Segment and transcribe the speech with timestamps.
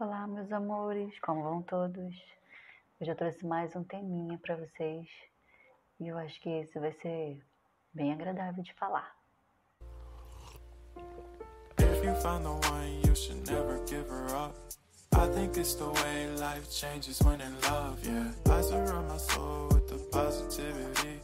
[0.00, 2.14] Olá, meus amores, como vão todos?
[3.00, 5.08] Eu trouxe mais um teminha para vocês
[5.98, 7.44] e eu acho que esse vai ser
[7.92, 9.12] bem agradável de falar.
[11.80, 14.54] If you find the one, you should never give her up.
[15.14, 18.32] I think it's the way life changes when in love, yeah.
[18.56, 21.18] I surround my soul with the positivity.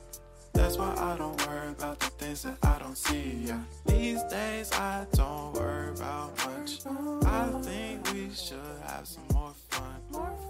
[0.65, 3.61] That's why I don't worry about the things that I don't see, yeah.
[3.85, 6.81] These days I don't worry about much.
[7.27, 10.01] I think we should have some more fun.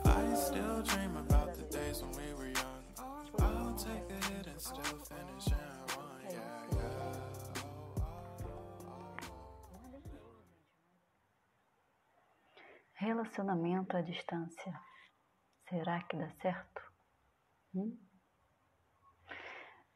[0.05, 2.85] I still dream about the days when we were young.
[3.41, 7.15] I'll take a hit and still finish and run, yeah, yeah.
[13.01, 14.81] Relacionamento à distância.
[15.69, 16.83] Será que dá certo?
[17.75, 18.14] Hum?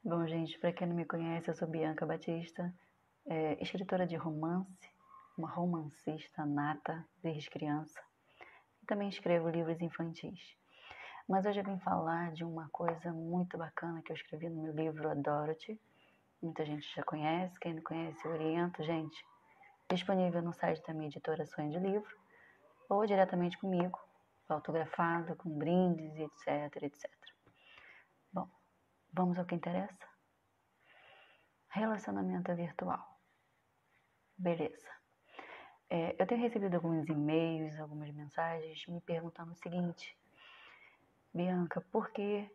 [0.08, 2.74] Bom, gente, para quem não me conhece, eu sou Bianca Batista,
[3.26, 4.90] é, escritora de romance,
[5.36, 8.00] uma romancista nata desde criança.
[8.82, 10.56] E também escrevo livros infantis.
[11.28, 14.72] Mas hoje eu vim falar de uma coisa muito bacana que eu escrevi no meu
[14.72, 15.78] livro A Dorothy.
[16.40, 19.22] Muita gente já conhece, quem não conhece, eu oriento, gente.
[19.90, 22.16] Disponível no site da minha editora Sonho de Livro
[22.88, 24.00] ou diretamente comigo,
[24.48, 27.10] autografado, com brindes, etc, etc.
[28.32, 28.48] Bom,
[29.12, 30.07] Vamos ao que interessa?
[31.70, 33.18] Relacionamento virtual.
[34.36, 34.88] Beleza.
[35.90, 40.16] É, eu tenho recebido alguns e-mails, algumas mensagens me perguntando o seguinte:
[41.32, 42.50] Bianca, por que,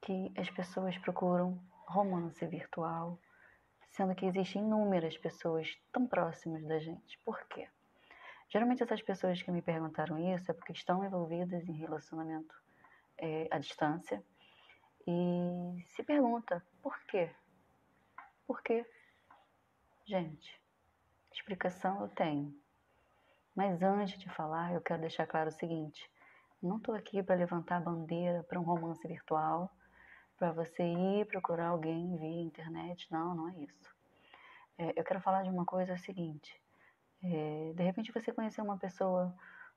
[0.00, 3.18] que as pessoas procuram romance virtual,
[3.90, 7.18] sendo que existem inúmeras pessoas tão próximas da gente?
[7.24, 7.68] Por quê?
[8.48, 12.54] Geralmente essas pessoas que me perguntaram isso é porque estão envolvidas em relacionamento
[13.18, 14.22] é, à distância
[15.06, 17.30] e se pergunta por quê?
[18.46, 18.86] Por quê?
[20.06, 20.60] Gente,
[21.32, 22.54] explicação eu tenho.
[23.56, 26.08] Mas antes de falar, eu quero deixar claro o seguinte:
[26.62, 29.70] não estou aqui para levantar a bandeira para um romance virtual,
[30.38, 33.10] para você ir procurar alguém via internet.
[33.10, 33.96] Não, não é isso.
[34.78, 36.62] É, eu quero falar de uma coisa é seguinte:
[37.24, 39.34] é, de repente você conheceu uma pessoa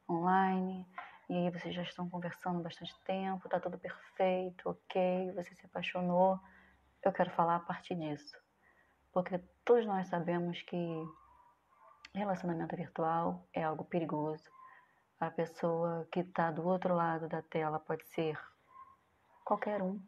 [0.08, 0.86] online
[1.30, 6.40] e aí vocês já estão conversando bastante tempo, tá tudo perfeito, ok, você se apaixonou.
[7.04, 8.38] Eu quero falar a partir disso.
[9.12, 10.78] Porque todos nós sabemos que
[12.14, 14.50] relacionamento virtual é algo perigoso.
[15.20, 18.40] A pessoa que está do outro lado da tela pode ser
[19.44, 20.00] qualquer um.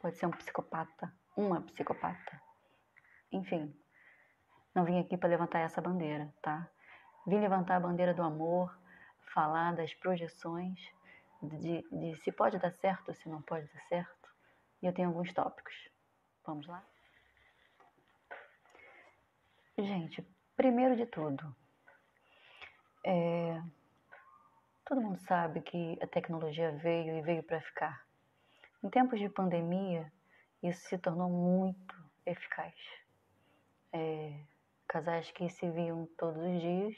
[0.00, 2.40] Pode ser um psicopata, uma psicopata.
[3.30, 3.74] Enfim,
[4.74, 6.68] não vim aqui para levantar essa bandeira, tá?
[7.26, 8.76] Vim levantar a bandeira do amor,
[9.32, 10.78] falar das projeções,
[11.42, 14.28] de, de se pode dar certo se não pode dar certo.
[14.82, 15.74] E eu tenho alguns tópicos.
[16.44, 16.84] Vamos lá?
[19.78, 20.22] Gente,
[20.54, 21.56] primeiro de tudo,
[23.06, 23.58] é,
[24.84, 28.06] todo mundo sabe que a tecnologia veio e veio para ficar.
[28.84, 30.12] Em tempos de pandemia,
[30.62, 31.96] isso se tornou muito
[32.26, 32.74] eficaz.
[33.94, 34.44] É,
[34.86, 36.94] casais que se viam todos os dias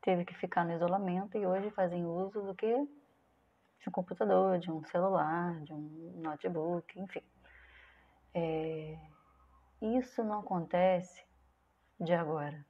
[0.00, 2.72] teve que ficar no isolamento e hoje fazem uso do que?
[2.72, 7.22] De um computador, de um celular, de um notebook, enfim.
[8.32, 8.98] É,
[9.82, 11.27] isso não acontece
[12.00, 12.64] de agora.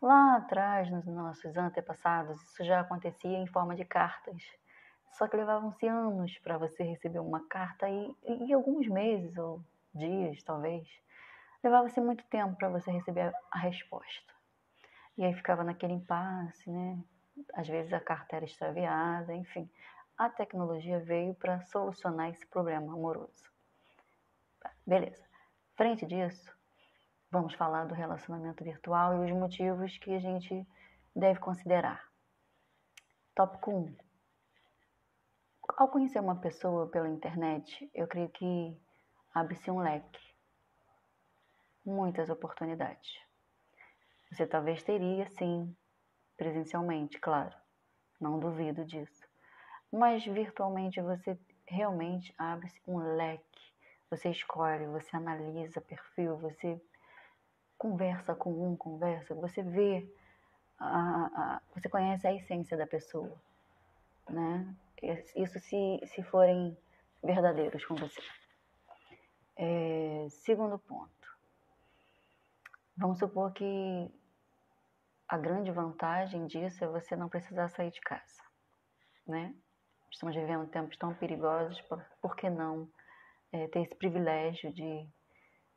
[0.00, 4.42] Lá atrás, nos nossos antepassados, isso já acontecia em forma de cartas.
[5.12, 9.62] Só que levavam-se anos para você receber uma carta e, e alguns meses ou
[9.94, 10.86] dias, talvez,
[11.64, 14.34] levava-se muito tempo para você receber a resposta.
[15.16, 17.02] E aí ficava naquele impasse, né?
[17.54, 19.68] Às vezes a carta era extraviada, enfim.
[20.18, 23.44] A tecnologia veio para solucionar esse problema amoroso.
[24.86, 25.24] Beleza.
[25.74, 26.55] Frente disso,
[27.36, 30.66] vamos falar do relacionamento virtual e os motivos que a gente
[31.14, 32.02] deve considerar.
[33.34, 33.94] Tópico 1.
[35.76, 38.74] Ao conhecer uma pessoa pela internet, eu creio que
[39.34, 40.18] abre-se um leque.
[41.84, 43.20] Muitas oportunidades.
[44.32, 45.76] Você talvez teria, sim,
[46.38, 47.54] presencialmente, claro.
[48.18, 49.28] Não duvido disso.
[49.92, 53.74] Mas virtualmente você realmente abre um leque.
[54.08, 56.80] Você escolhe, você analisa perfil, você
[57.78, 60.08] conversa com um, conversa, você vê,
[60.78, 63.32] a, a, você conhece a essência da pessoa,
[64.28, 64.74] né?
[65.34, 66.76] Isso se, se forem
[67.22, 68.20] verdadeiros com você.
[69.56, 71.10] É, segundo ponto.
[72.96, 74.10] Vamos supor que
[75.28, 78.42] a grande vantagem disso é você não precisar sair de casa,
[79.26, 79.54] né?
[80.10, 82.88] Estamos vivendo tempos tão perigosos, por, por que não
[83.52, 85.06] é, ter esse privilégio de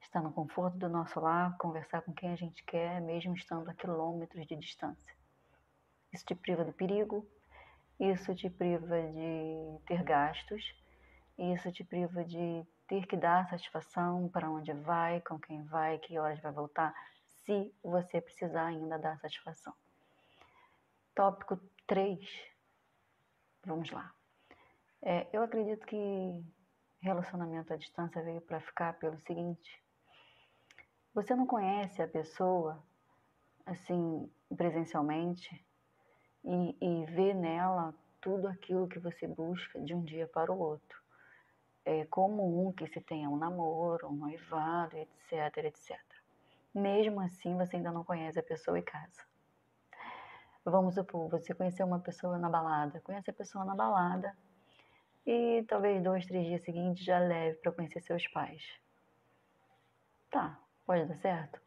[0.02, 3.74] estar no conforto do nosso lar, conversar com quem a gente quer, mesmo estando a
[3.74, 5.14] quilômetros de distância?
[6.12, 7.28] Isso te priva do perigo,
[8.00, 10.64] isso te priva de ter gastos,
[11.38, 16.18] isso te priva de ter que dar satisfação para onde vai, com quem vai, que
[16.18, 16.94] horas vai voltar,
[17.28, 19.74] se você precisar ainda dar satisfação.
[21.14, 22.20] Tópico 3.
[23.66, 24.14] Vamos lá.
[25.02, 25.96] É, eu acredito que
[27.02, 29.84] relacionamento à distância veio para ficar pelo seguinte:
[31.22, 32.82] você não conhece a pessoa
[33.66, 35.66] assim presencialmente
[36.46, 40.98] e, e vê nela tudo aquilo que você busca de um dia para o outro.
[41.84, 46.00] É comum que se tenha um namoro, um noivado, etc, etc.
[46.74, 49.22] Mesmo assim, você ainda não conhece a pessoa e casa.
[50.64, 54.34] Vamos supor, você conheceu uma pessoa na balada, conhece a pessoa na balada
[55.26, 58.64] e talvez dois, três dias seguintes já leve para conhecer seus pais.
[60.32, 60.58] Tá,
[60.90, 61.62] pode dar certo?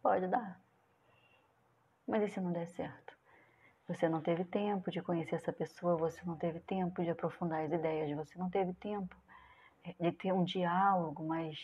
[0.00, 0.60] Pode dar.
[2.06, 3.12] Mas e se não der certo?
[3.88, 7.72] Você não teve tempo de conhecer essa pessoa, você não teve tempo de aprofundar as
[7.72, 9.16] ideias, você não teve tempo
[9.82, 11.58] é, de ter um diálogo mais,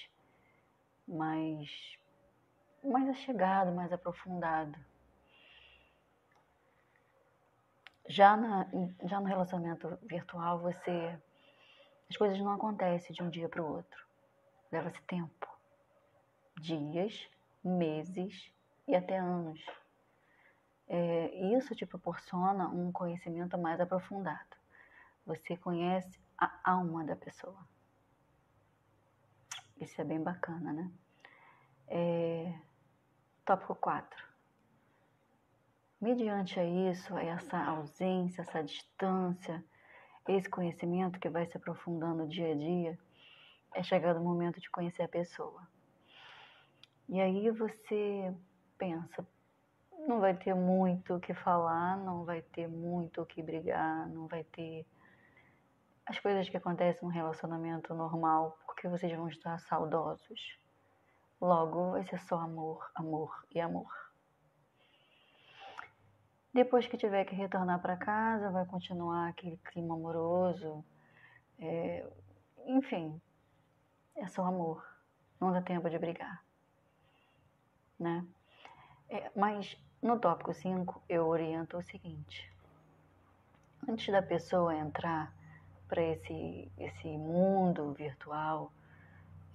[1.06, 1.96] mais,
[2.82, 4.76] mais achegado, mais aprofundado.
[8.08, 8.66] Já, na,
[9.04, 11.16] já no relacionamento virtual, você
[12.10, 14.04] as coisas não acontecem de um dia para o outro.
[14.72, 15.53] Leva-se tempo.
[16.64, 17.28] Dias,
[17.62, 18.50] meses
[18.88, 19.60] e até anos.
[20.88, 24.56] É, isso te proporciona um conhecimento mais aprofundado.
[25.26, 27.58] Você conhece a alma da pessoa.
[29.78, 30.90] Isso é bem bacana, né?
[31.86, 32.58] É,
[33.44, 34.26] tópico 4.
[36.00, 39.62] Mediante a isso, essa ausência, essa distância,
[40.26, 42.98] esse conhecimento que vai se aprofundando dia a dia,
[43.74, 45.73] é chegado o momento de conhecer a pessoa.
[47.08, 48.34] E aí você
[48.78, 49.26] pensa,
[50.06, 54.26] não vai ter muito o que falar, não vai ter muito o que brigar, não
[54.26, 54.86] vai ter
[56.06, 60.58] as coisas que acontecem num relacionamento normal, porque vocês vão estar saudosos.
[61.40, 63.90] Logo vai ser só amor, amor e amor.
[66.52, 70.84] Depois que tiver que retornar para casa, vai continuar aquele clima amoroso.
[71.58, 72.06] É,
[72.66, 73.20] enfim,
[74.14, 74.86] é só amor.
[75.40, 76.44] Não dá tempo de brigar.
[77.98, 78.24] Né?
[79.08, 82.52] É, mas no tópico 5 eu oriento o seguinte:
[83.88, 85.32] antes da pessoa entrar
[85.88, 88.72] para esse, esse mundo virtual,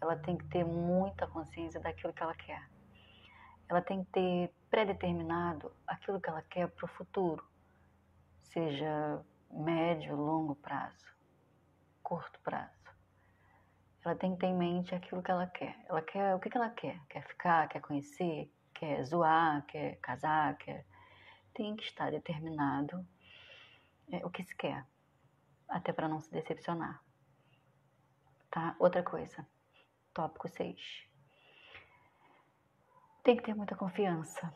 [0.01, 2.69] ela tem que ter muita consciência daquilo que ela quer
[3.69, 7.45] ela tem que ter pré-determinado aquilo que ela quer para o futuro,
[8.41, 11.05] seja médio, longo prazo,
[12.01, 12.78] curto prazo.
[14.03, 15.77] Ela tem que ter em mente aquilo que ela quer.
[15.87, 16.99] Ela quer o que, que ela quer?
[17.09, 17.67] Quer ficar?
[17.67, 18.51] Quer conhecer?
[18.73, 19.65] Quer zoar?
[19.65, 20.57] Quer casar?
[20.57, 20.85] Quer...
[21.53, 23.05] Tem que estar determinado
[24.11, 24.85] é, o que se quer,
[25.67, 27.03] até para não se decepcionar.
[28.49, 28.75] Tá?
[28.79, 29.45] Outra coisa,
[30.13, 31.09] tópico 6
[33.29, 34.51] tem que ter muita confiança.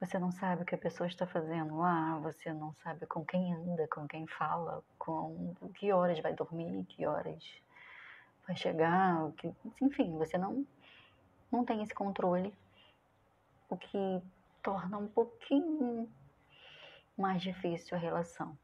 [0.00, 3.54] Você não sabe o que a pessoa está fazendo lá, você não sabe com quem
[3.54, 7.44] anda, com quem fala, com que horas vai dormir, que horas
[8.48, 9.52] vai chegar, que,
[9.82, 10.66] enfim, você não,
[11.52, 12.52] não tem esse controle,
[13.68, 14.22] o que
[14.62, 16.08] torna um pouquinho
[17.16, 18.58] mais difícil a relação.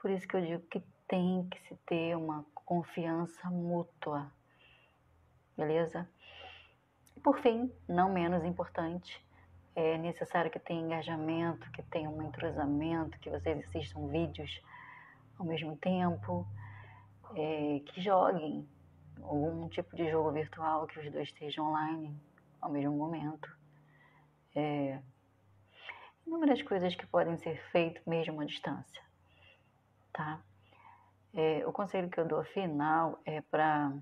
[0.00, 4.30] Por isso que eu digo que tem que se ter uma confiança mútua,
[5.56, 6.08] beleza?
[7.20, 9.22] Por fim, não menos importante,
[9.74, 14.62] é necessário que tenha engajamento, que tenha um entrosamento, que vocês assistam vídeos
[15.36, 16.46] ao mesmo tempo,
[17.34, 18.66] é, que joguem
[19.22, 22.16] algum tipo de jogo virtual, que os dois estejam online
[22.60, 23.48] ao mesmo momento.
[24.54, 25.00] É,
[26.26, 29.02] inúmeras coisas que podem ser feitas mesmo à distância,
[30.12, 30.40] tá?
[31.32, 33.92] É, o conselho que eu dou final é para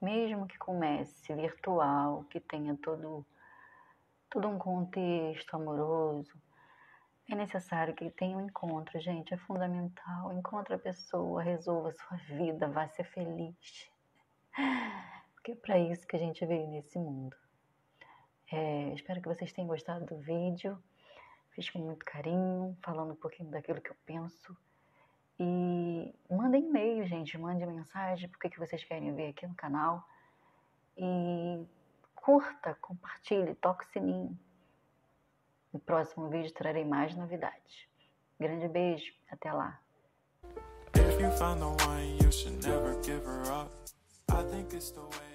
[0.00, 3.24] mesmo que comece virtual, que tenha todo,
[4.30, 6.32] todo um contexto amoroso,
[7.30, 10.32] é necessário que tenha um encontro, gente, é fundamental.
[10.32, 13.90] Encontre a pessoa, resolva a sua vida, vá ser feliz.
[15.34, 17.36] Porque é para isso que a gente veio nesse mundo.
[18.52, 20.82] É, espero que vocês tenham gostado do vídeo.
[21.52, 24.56] Fiz com muito carinho, falando um pouquinho daquilo que eu penso
[25.42, 30.06] e mandem e-mail, gente, mande mensagem, porque que vocês querem ver aqui no canal.
[30.98, 31.64] E
[32.14, 34.38] curta, compartilhe, toque o sininho.
[35.72, 37.86] No próximo vídeo trarei mais novidades.
[38.38, 39.80] Grande beijo, até lá.
[40.94, 43.70] If you the one, you should never give her up.
[44.30, 45.29] I think it's the way